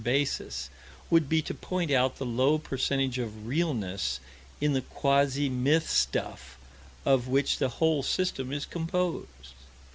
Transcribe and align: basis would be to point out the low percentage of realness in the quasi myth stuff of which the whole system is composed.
basis 0.03 0.71
would 1.11 1.29
be 1.29 1.43
to 1.43 1.53
point 1.53 1.91
out 1.91 2.15
the 2.15 2.25
low 2.25 2.57
percentage 2.57 3.19
of 3.19 3.45
realness 3.45 4.19
in 4.59 4.73
the 4.73 4.81
quasi 4.81 5.47
myth 5.47 5.87
stuff 5.87 6.57
of 7.05 7.27
which 7.27 7.59
the 7.59 7.69
whole 7.69 8.01
system 8.01 8.51
is 8.51 8.65
composed. 8.65 9.27